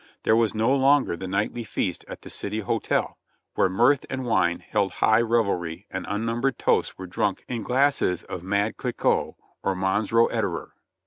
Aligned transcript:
There 0.23 0.35
was 0.35 0.55
no 0.55 0.73
longer 0.75 1.15
the 1.15 1.27
nightly 1.27 1.63
feast 1.63 2.05
at 2.07 2.23
the 2.23 2.31
"City 2.31 2.61
Hotel," 2.61 3.19
where 3.53 3.69
mirth 3.69 4.03
and 4.09 4.25
wine 4.25 4.57
held 4.57 4.93
high 4.93 5.21
revelry 5.21 5.85
and 5.91 6.07
unnumbered 6.09 6.57
toasts 6.57 6.97
were 6.97 7.05
drunk 7.05 7.45
in 7.47 7.61
glasses 7.61 8.23
of 8.23 8.41
"Mad 8.41 8.77
Cliquot" 8.77 9.35
or 9.61 9.75
"Mons. 9.75 10.09
Roed 10.11 10.31
erer." 10.31 10.71